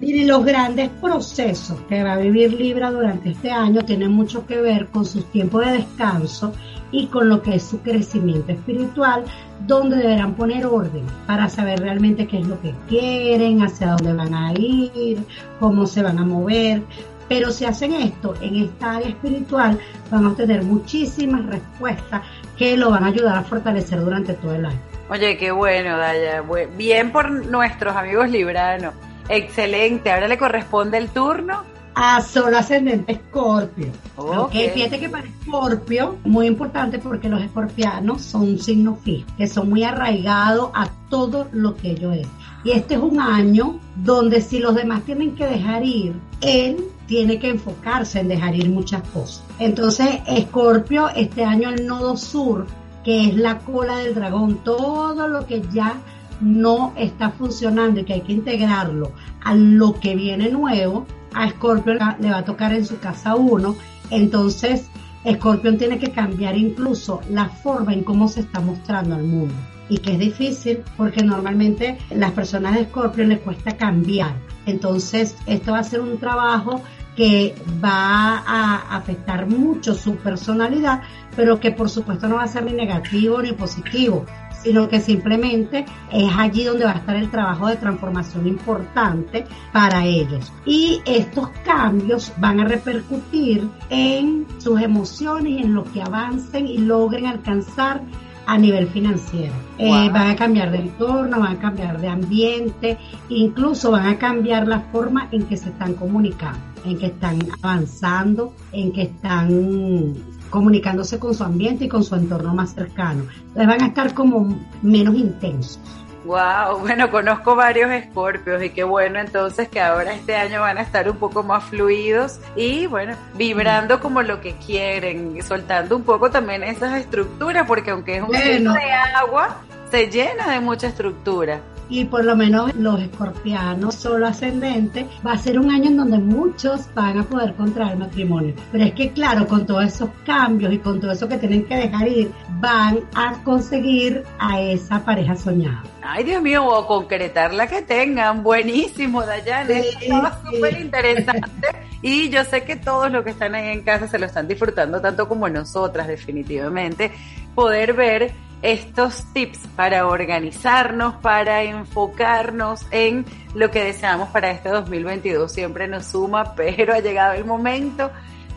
[0.00, 4.60] Mire, los grandes procesos que va a vivir Libra durante este año tienen mucho que
[4.60, 6.52] ver con sus tiempos de descanso
[6.90, 9.24] y con lo que es su crecimiento espiritual,
[9.66, 14.34] donde deberán poner orden para saber realmente qué es lo que quieren, hacia dónde van
[14.34, 15.24] a ir,
[15.58, 16.82] cómo se van a mover,
[17.28, 19.78] pero si hacen esto en esta área espiritual,
[20.10, 22.22] van a obtener muchísimas respuestas
[22.56, 24.80] que lo van a ayudar a fortalecer durante todo el año.
[25.08, 26.42] Oye, qué bueno, Daya.
[26.76, 28.94] Bien por nuestros amigos libranos.
[29.28, 30.10] Excelente.
[30.10, 31.64] Ahora le corresponde el turno
[31.94, 33.88] a Sol ascendente Escorpio.
[34.16, 34.70] Okay.
[34.70, 39.68] Fíjate que para Escorpio, muy importante porque los escorpianos son un signo fijo, que son
[39.68, 42.28] muy arraigados a todo lo que ellos es.
[42.64, 47.38] Y este es un año donde si los demás tienen que dejar ir, él tiene
[47.38, 49.44] que enfocarse en dejar ir muchas cosas.
[49.58, 52.66] Entonces, Escorpio, este año el nodo sur,
[53.04, 55.98] que es la cola del dragón, todo lo que ya
[56.40, 59.12] no está funcionando y que hay que integrarlo
[59.44, 61.04] a lo que viene nuevo,
[61.34, 63.76] a Escorpio le va a tocar en su casa uno,
[64.08, 64.86] entonces
[65.22, 69.54] Escorpio tiene que cambiar incluso la forma en cómo se está mostrando al mundo
[69.90, 74.34] y que es difícil porque normalmente las personas de Escorpio les cuesta cambiar.
[74.64, 76.80] Entonces, esto va a ser un trabajo
[77.16, 81.02] que va a afectar mucho su personalidad,
[81.36, 84.24] pero que por supuesto no va a ser ni negativo ni positivo,
[84.62, 90.04] sino que simplemente es allí donde va a estar el trabajo de transformación importante para
[90.04, 90.52] ellos.
[90.64, 97.26] Y estos cambios van a repercutir en sus emociones en lo que avancen y logren
[97.26, 98.02] alcanzar
[98.46, 99.52] a nivel financiero.
[99.78, 102.98] Eh, van a cambiar de entorno, van a cambiar de ambiente,
[103.28, 108.54] incluso van a cambiar la forma en que se están comunicando, en que están avanzando,
[108.72, 110.14] en que están
[110.50, 113.24] comunicándose con su ambiente y con su entorno más cercano.
[113.48, 115.80] Entonces van a estar como menos intensos.
[116.24, 120.82] Wow, bueno, conozco varios escorpios y qué bueno entonces que ahora este año van a
[120.82, 126.30] estar un poco más fluidos y bueno, vibrando como lo que quieren, soltando un poco
[126.30, 128.72] también esas estructuras, porque aunque es un bueno.
[128.72, 131.60] de agua, se llena de mucha estructura
[131.92, 136.18] y por lo menos los escorpianos solo ascendente va a ser un año en donde
[136.18, 138.54] muchos van a poder contraer matrimonio.
[138.72, 141.76] Pero es que claro, con todos esos cambios y con todo eso que tienen que
[141.76, 145.82] dejar ir, van a conseguir a esa pareja soñada.
[146.00, 148.42] Ay, Dios mío, o concretar la que tengan.
[148.42, 149.82] Buenísimo, Dayane.
[149.82, 151.68] Sí, Estaba súper interesante.
[152.02, 155.02] y yo sé que todos los que están ahí en casa se lo están disfrutando
[155.02, 157.12] tanto como nosotras, definitivamente.
[157.54, 158.32] Poder ver
[158.62, 165.52] estos tips para organizarnos, para enfocarnos en lo que deseamos para este 2022.
[165.52, 168.10] Siempre nos suma, pero ha llegado el momento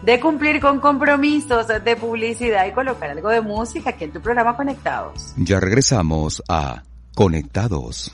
[0.04, 4.56] de cumplir con compromisos de publicidad y colocar algo de música aquí en tu programa
[4.56, 5.34] Conectados.
[5.36, 6.84] Ya regresamos a
[7.16, 8.14] Conectados.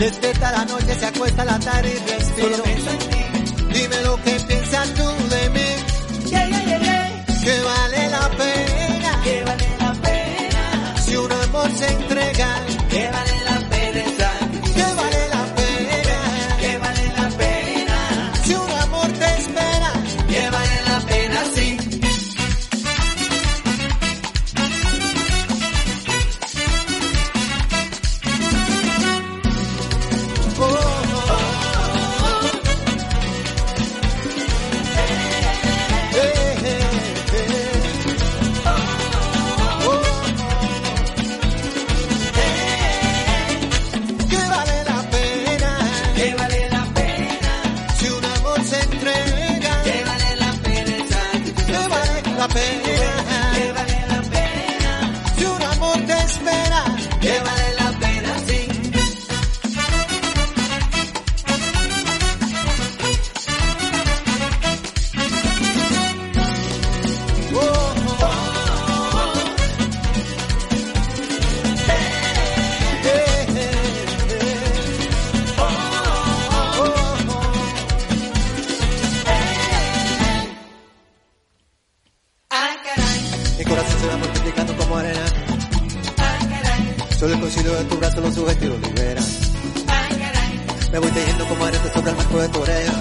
[0.00, 2.79] Despierta la noche, se acuesta la tarde y respiro.
[83.60, 85.20] Mi corazón se va multiplicando como arena.
[87.18, 89.22] Solo el concilio de tu brazo lo sujeta y lo libera.
[90.90, 92.92] Me voy tejiendo como arena sobre el marco de tu oreja.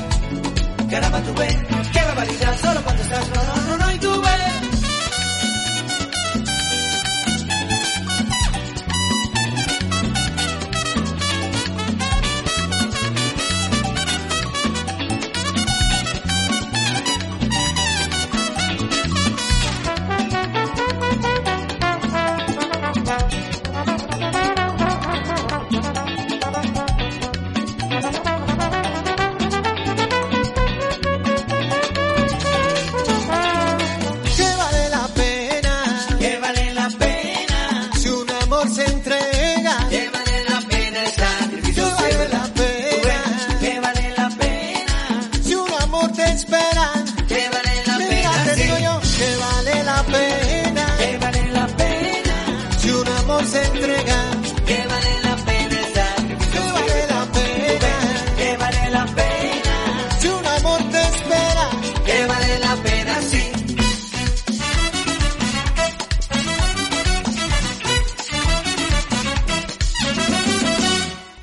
[0.92, 1.56] Caramba, tú ves.
[1.94, 2.60] Qué barbaridad.
[2.60, 3.59] Solo cuando estás no,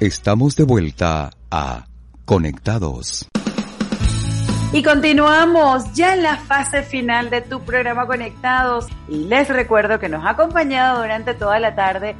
[0.07, 1.85] Estamos de vuelta a
[2.25, 3.29] Conectados.
[4.73, 8.87] Y continuamos ya en la fase final de tu programa Conectados.
[9.09, 12.15] Y les recuerdo que nos ha acompañado durante toda la tarde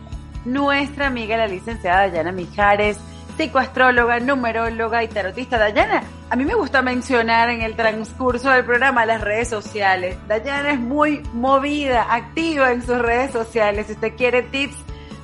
[0.45, 2.99] nuestra amiga la licenciada Dayana Mijares,
[3.37, 5.57] psicoastróloga, numeróloga y tarotista.
[5.57, 10.19] Dayana, a mí me gusta mencionar en el transcurso del programa las redes sociales.
[10.27, 13.87] Dayana es muy movida, activa en sus redes sociales.
[13.87, 14.77] Si usted quiere tips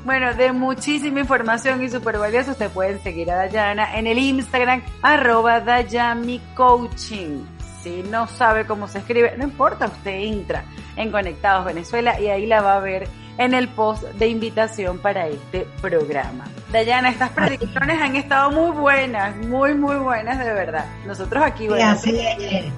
[0.04, 4.82] bueno, de muchísima información y súper valiosa, usted pueden seguir a Dayana en el Instagram,
[5.02, 6.40] arroba Dayami.
[7.82, 10.64] Si no sabe cómo se escribe, no importa, usted entra
[10.96, 15.26] en Conectados Venezuela y ahí la va a ver en el post de invitación para
[15.28, 16.44] este programa.
[16.70, 20.86] Dayana, estas predicciones han estado muy buenas, muy, muy buenas de verdad.
[21.06, 21.96] Nosotros aquí, bueno.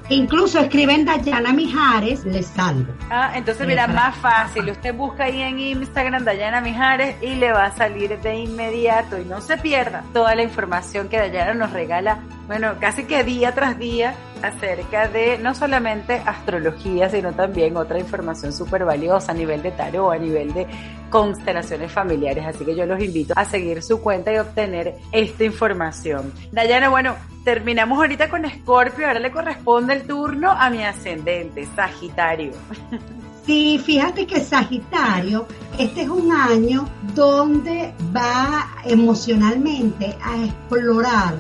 [0.08, 2.92] Incluso escriben Dayana Mijares, les salgo.
[3.10, 7.66] Ah, entonces mira, más fácil, usted busca ahí en Instagram Dayana Mijares y le va
[7.66, 12.18] a salir de inmediato y no se pierda toda la información que Dayana nos regala,
[12.46, 14.14] bueno, casi que día tras día
[14.48, 20.12] acerca de no solamente astrología, sino también otra información súper valiosa a nivel de tarot,
[20.12, 20.66] a nivel de
[21.10, 22.44] constelaciones familiares.
[22.46, 26.32] Así que yo los invito a seguir su cuenta y obtener esta información.
[26.52, 27.14] Dayana, bueno,
[27.44, 32.52] terminamos ahorita con Escorpio, ahora le corresponde el turno a mi ascendente, Sagitario.
[33.46, 35.46] Sí, fíjate que Sagitario,
[35.78, 41.34] este es un año donde va emocionalmente a explorar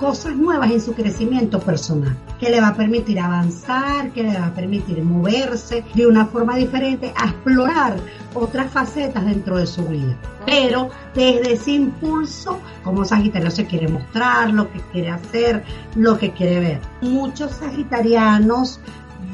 [0.00, 4.46] cosas nuevas en su crecimiento personal, que le va a permitir avanzar, que le va
[4.46, 7.98] a permitir moverse de una forma diferente, a explorar
[8.32, 10.16] otras facetas dentro de su vida.
[10.46, 15.62] Pero desde ese impulso, como Sagitario se quiere mostrar, lo que quiere hacer,
[15.94, 16.80] lo que quiere ver.
[17.02, 18.80] Muchos sagitarianos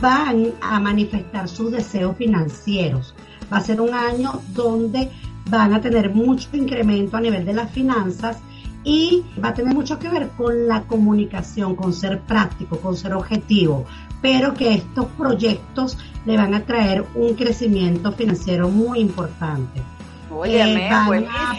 [0.00, 3.14] van a manifestar sus deseos financieros.
[3.52, 5.12] Va a ser un año donde
[5.48, 8.38] van a tener mucho incremento a nivel de las finanzas
[8.86, 13.14] y va a tener mucho que ver con la comunicación, con ser práctico, con ser
[13.14, 13.84] objetivo,
[14.22, 19.82] pero que estos proyectos le van a traer un crecimiento financiero muy importante.
[20.30, 21.56] Oye, Eh, van, a,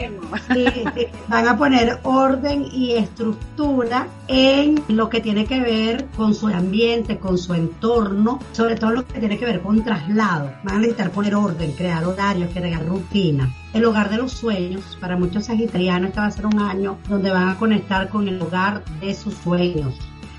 [0.53, 0.65] sí,
[0.95, 6.47] sí, van a poner orden y estructura en lo que tiene que ver con su
[6.47, 10.51] ambiente, con su entorno, sobre todo lo que tiene que ver con traslado.
[10.63, 13.53] Van a necesitar poner orden, crear horarios, crear rutina.
[13.78, 17.30] El hogar de los sueños, para muchos sagitarianos este va a ser un año donde
[17.30, 19.93] van a conectar con el hogar de sus sueños.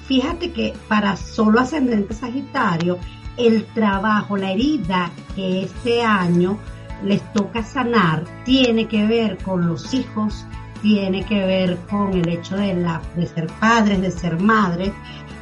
[0.09, 2.99] Fíjate que para solo ascendente sagitario,
[3.37, 6.59] el trabajo, la herida que este año
[7.05, 10.45] les toca sanar tiene que ver con los hijos,
[10.83, 14.91] tiene que ver con el hecho de, la, de ser padres, de ser madres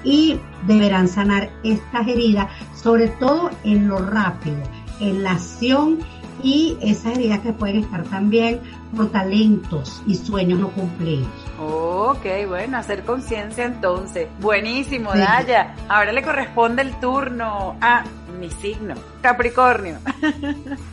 [0.04, 4.62] y deberán sanar estas heridas, sobre todo en lo rápido,
[5.00, 6.00] en la acción
[6.42, 8.60] y esas heridas que pueden estar también
[8.96, 11.28] por talentos y sueños no cumplidos.
[11.58, 14.28] Ok, bueno, hacer conciencia entonces.
[14.40, 15.18] Buenísimo, Sí.
[15.18, 15.74] Daya.
[15.88, 18.04] Ahora le corresponde el turno a
[18.38, 19.96] mi signo, Capricornio.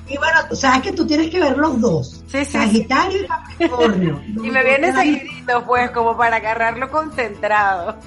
[0.09, 2.51] Y bueno, tú sabes que tú tienes que ver los dos, Sí, sí.
[2.51, 4.21] Sagitario y Capricornio.
[4.43, 7.97] Y me viene seguidito, pues, como para agarrarlo concentrado.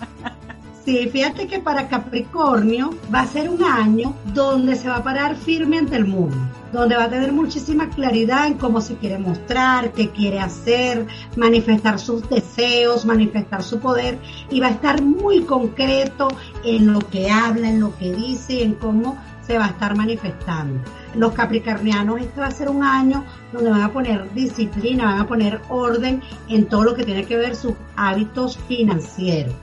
[0.84, 5.34] Sí, fíjate que para Capricornio va a ser un año donde se va a parar
[5.34, 6.36] firme ante el mundo,
[6.72, 11.06] donde va a tener muchísima claridad en cómo se quiere mostrar, qué quiere hacer,
[11.36, 14.18] manifestar sus deseos, manifestar su poder
[14.50, 16.28] y va a estar muy concreto
[16.64, 19.96] en lo que habla, en lo que dice y en cómo se va a estar
[19.96, 20.80] manifestando.
[21.14, 25.28] Los capricornianos, este va a ser un año donde van a poner disciplina, van a
[25.28, 29.54] poner orden en todo lo que tiene que ver sus hábitos financieros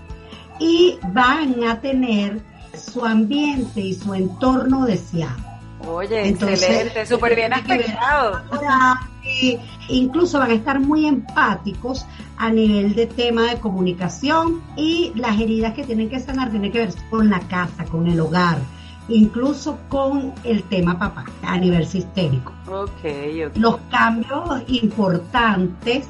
[0.59, 2.39] y van a tener
[2.73, 5.52] su ambiente y su entorno deseado.
[5.87, 8.41] Oye, Entonces, excelente, súper bien aspectado.
[9.25, 9.57] Eh,
[9.87, 12.05] incluso van a estar muy empáticos
[12.37, 16.79] a nivel de tema de comunicación y las heridas que tienen que sanar tienen que
[16.79, 18.57] ver con la casa, con el hogar,
[19.07, 22.51] incluso con el tema papá a nivel sistémico.
[22.67, 22.91] Ok,
[23.47, 23.55] ok.
[23.55, 26.05] Los cambios importantes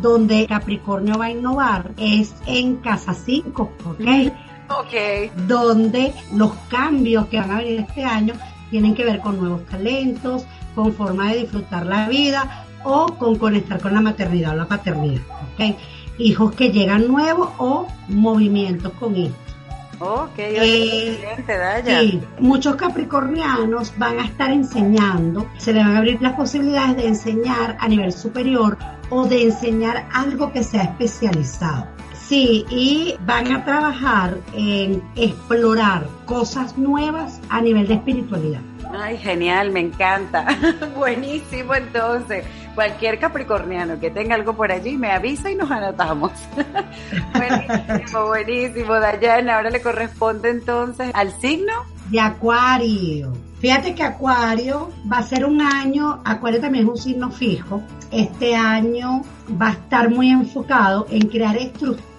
[0.00, 4.32] donde Capricornio va a innovar es en casa 5, ¿ok?
[4.68, 5.30] Ok.
[5.46, 8.34] donde los cambios que van a venir este año
[8.70, 13.80] tienen que ver con nuevos talentos, con forma de disfrutar la vida o con conectar
[13.80, 15.22] con la maternidad o la paternidad.
[15.54, 15.76] ¿ok?
[16.18, 19.46] Hijos que llegan nuevos o movimientos con hijos.
[20.36, 22.00] Eh, excelente.
[22.00, 27.08] Sí, muchos capricornianos van a estar enseñando, se les van a abrir las posibilidades de
[27.08, 28.76] enseñar a nivel superior
[29.08, 31.86] o de enseñar algo que sea especializado.
[32.28, 38.60] Sí, y van a trabajar en explorar cosas nuevas a nivel de espiritualidad.
[38.92, 40.44] Ay, genial, me encanta.
[40.96, 42.44] Buenísimo, entonces.
[42.74, 46.32] Cualquier capricorniano que tenga algo por allí me avisa y nos anotamos.
[47.32, 49.56] buenísimo, buenísimo, Dayana.
[49.56, 51.72] Ahora le corresponde entonces al signo.
[52.10, 53.32] de Acuario.
[53.60, 58.54] Fíjate que Acuario va a ser un año, Acuario también es un signo fijo, este
[58.54, 59.22] año
[59.60, 62.15] va a estar muy enfocado en crear estructuras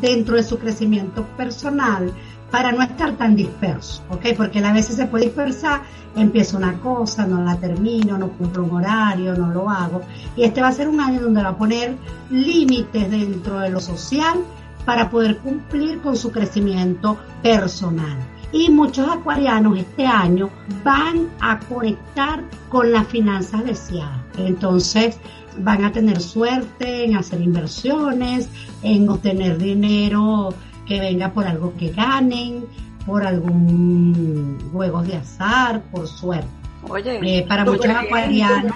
[0.00, 2.12] dentro de su crecimiento personal
[2.50, 4.26] para no estar tan disperso, ¿ok?
[4.36, 5.82] Porque a veces se puede dispersar,
[6.16, 10.02] empiezo una cosa, no la termino, no cumplo un horario, no lo hago.
[10.36, 11.96] Y este va a ser un año donde va a poner
[12.30, 14.38] límites dentro de lo social
[14.86, 18.16] para poder cumplir con su crecimiento personal.
[18.50, 20.48] Y muchos acuarianos este año
[20.82, 24.20] van a conectar con las finanzas deseadas.
[24.38, 25.18] Entonces
[25.60, 28.48] van a tener suerte en hacer inversiones,
[28.82, 30.54] en obtener dinero
[30.86, 32.64] que venga por algo que ganen,
[33.06, 36.48] por algún juegos de azar, por suerte.
[36.88, 38.72] Oye, Eh, para muchos acuarianos,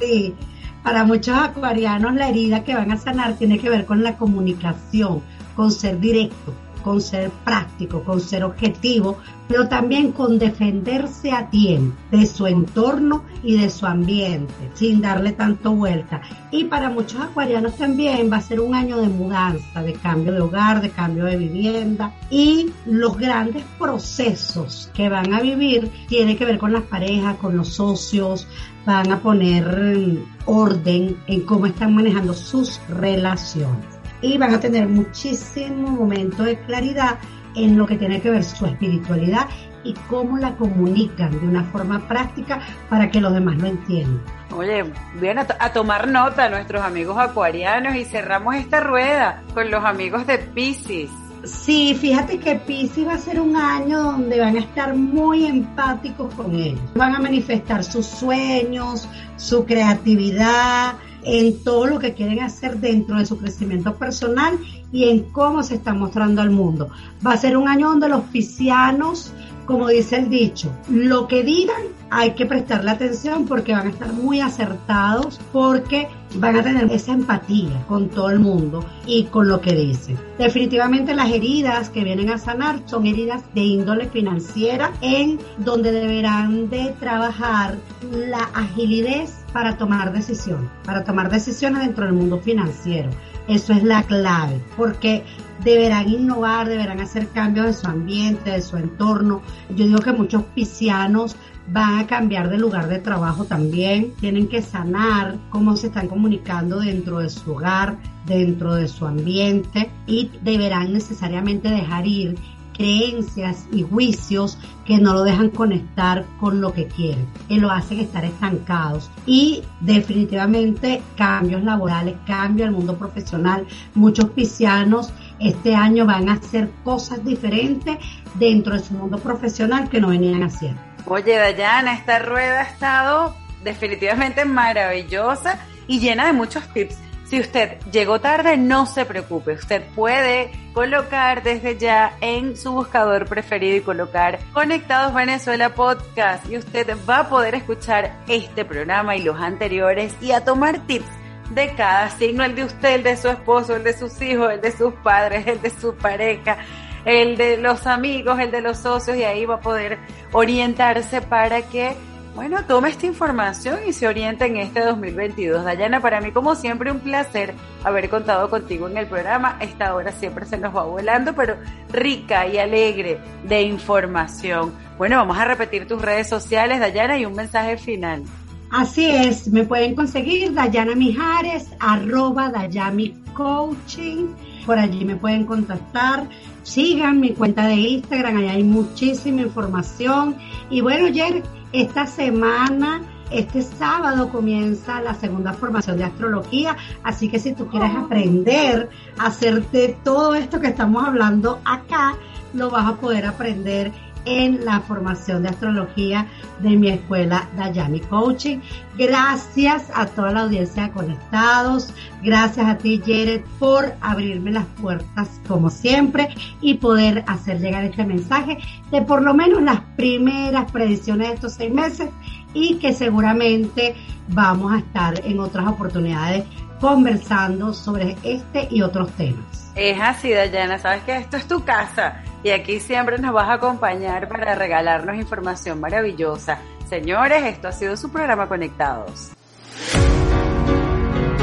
[0.00, 0.34] sí,
[0.82, 5.22] para muchos acuarianos la herida que van a sanar tiene que ver con la comunicación,
[5.56, 6.54] con ser directo,
[6.84, 9.18] con ser práctico, con ser objetivo,
[9.48, 15.32] pero también con defenderse a tiempo de su entorno y de su ambiente, sin darle
[15.32, 16.20] tanto vuelta.
[16.50, 20.40] Y para muchos acuarianos también va a ser un año de mudanza, de cambio de
[20.40, 26.44] hogar, de cambio de vivienda y los grandes procesos que van a vivir tiene que
[26.44, 28.46] ver con las parejas, con los socios,
[28.84, 33.93] van a poner orden en cómo están manejando sus relaciones
[34.24, 37.18] y van a tener muchísimo momento de claridad
[37.54, 39.46] en lo que tiene que ver su espiritualidad
[39.84, 44.22] y cómo la comunican de una forma práctica para que los demás lo entiendan.
[44.56, 44.84] Oye,
[45.20, 49.84] bien a, to- a tomar nota nuestros amigos acuarianos y cerramos esta rueda con los
[49.84, 51.10] amigos de Pisces.
[51.44, 56.32] Sí, fíjate que Pisces va a ser un año donde van a estar muy empáticos
[56.34, 56.80] con ellos.
[56.94, 59.06] Van a manifestar sus sueños,
[59.36, 60.94] su creatividad,
[61.24, 64.58] en todo lo que quieren hacer dentro de su crecimiento personal
[64.92, 66.90] y en cómo se están mostrando al mundo.
[67.26, 69.32] Va a ser un año donde los piscianos
[69.66, 74.12] como dice el dicho, lo que digan hay que prestarle atención porque van a estar
[74.12, 79.60] muy acertados, porque van a tener esa empatía con todo el mundo y con lo
[79.60, 80.16] que dicen.
[80.38, 86.70] Definitivamente las heridas que vienen a sanar son heridas de índole financiera en donde deberán
[86.70, 87.76] de trabajar
[88.12, 93.10] la agilidad para tomar decisiones, para tomar decisiones dentro del mundo financiero.
[93.46, 95.22] Eso es la clave, porque
[95.62, 99.42] deberán innovar, deberán hacer cambios en su ambiente, de su entorno.
[99.70, 101.36] Yo digo que muchos piscianos
[101.68, 106.80] van a cambiar de lugar de trabajo también, tienen que sanar cómo se están comunicando
[106.80, 112.36] dentro de su hogar, dentro de su ambiente y deberán necesariamente dejar ir
[112.74, 118.00] creencias y juicios que no lo dejan conectar con lo que quieren, que lo hacen
[118.00, 123.66] estar estancados y definitivamente cambios laborales, cambio al mundo profesional.
[123.94, 127.96] Muchos piscianos este año van a hacer cosas diferentes
[128.34, 130.80] dentro de su mundo profesional que no venían haciendo.
[131.06, 136.96] Oye, Dayana, esta rueda ha estado definitivamente maravillosa y llena de muchos tips.
[137.24, 139.52] Si usted llegó tarde, no se preocupe.
[139.52, 146.58] Usted puede colocar desde ya en su buscador preferido y colocar Conectados Venezuela Podcast y
[146.58, 151.08] usted va a poder escuchar este programa y los anteriores y a tomar tips
[151.50, 154.60] de cada signo, el de usted, el de su esposo, el de sus hijos, el
[154.60, 156.58] de sus padres, el de su pareja,
[157.04, 159.98] el de los amigos, el de los socios, y ahí va a poder
[160.32, 161.96] orientarse para que,
[162.34, 165.64] bueno, tome esta información y se oriente en este 2022.
[165.64, 167.54] Dayana, para mí como siempre un placer
[167.84, 169.56] haber contado contigo en el programa.
[169.60, 171.56] Esta hora siempre se nos va volando, pero
[171.92, 174.72] rica y alegre de información.
[174.98, 178.24] Bueno, vamos a repetir tus redes sociales, Dayana, y un mensaje final.
[178.70, 184.26] Así es, me pueden conseguir Dayana Mijares, arroba Dayami Coaching.
[184.66, 186.28] Por allí me pueden contactar.
[186.64, 190.36] Sigan mi cuenta de Instagram, allá hay muchísima información.
[190.70, 191.44] Y bueno, ayer,
[191.74, 193.02] esta semana,
[193.32, 199.26] este sábado comienza la segunda formación de astrología, así que si tú quieres aprender a
[199.26, 202.14] hacerte todo esto que estamos hablando acá,
[202.52, 203.90] lo vas a poder aprender
[204.24, 206.26] en la formación de astrología
[206.60, 208.58] de mi escuela Dayami Coaching.
[208.96, 211.92] Gracias a toda la audiencia de Conectados.
[212.22, 216.28] Gracias a ti, Jared, por abrirme las puertas como siempre
[216.60, 218.58] y poder hacer llegar este mensaje
[218.90, 222.08] de por lo menos las primeras predicciones de estos seis meses
[222.54, 223.94] y que seguramente
[224.28, 226.44] vamos a estar en otras oportunidades
[226.80, 229.63] conversando sobre este y otros temas.
[229.74, 233.54] Es así, Dayana, sabes que esto es tu casa y aquí siempre nos vas a
[233.54, 236.58] acompañar para regalarnos información maravillosa.
[236.88, 239.30] Señores, esto ha sido su programa Conectados.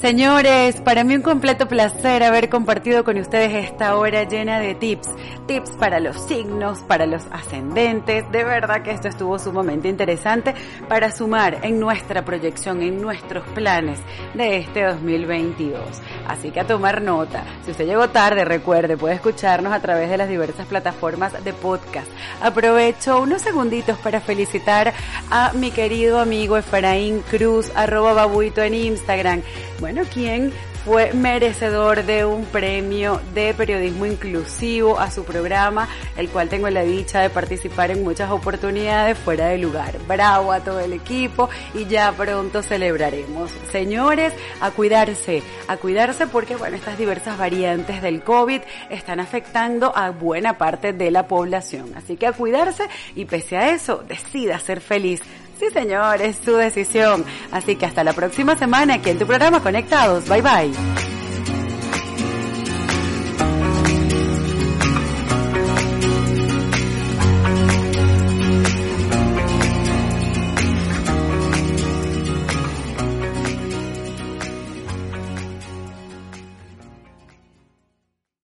[0.00, 5.08] Señores, para mí un completo placer haber compartido con ustedes esta hora llena de tips.
[5.48, 8.30] Tips para los signos, para los ascendentes.
[8.30, 10.54] De verdad que esto estuvo sumamente interesante
[10.88, 13.98] para sumar en nuestra proyección, en nuestros planes
[14.34, 15.80] de este 2022.
[16.28, 17.42] Así que a tomar nota.
[17.64, 22.06] Si usted llegó tarde, recuerde, puede escucharnos a través de las diversas plataformas de podcast.
[22.40, 24.92] Aprovecho unos segunditos para felicitar
[25.28, 29.42] a mi querido amigo Efraín Cruz, arroba babuito en Instagram
[30.12, 30.52] ¿quién
[30.84, 36.82] fue merecedor de un premio de periodismo inclusivo a su programa, el cual tengo la
[36.82, 39.98] dicha de participar en muchas oportunidades fuera de lugar.
[40.06, 43.50] Bravo a todo el equipo y ya pronto celebraremos.
[43.70, 48.60] Señores, a cuidarse, a cuidarse porque bueno, estas diversas variantes del COVID
[48.90, 51.92] están afectando a buena parte de la población.
[51.96, 52.84] Así que a cuidarse
[53.14, 55.22] y pese a eso, decida ser feliz.
[55.58, 57.24] Sí, señor, es su decisión.
[57.50, 60.28] Así que hasta la próxima semana aquí en tu programa Conectados.
[60.28, 60.72] Bye bye.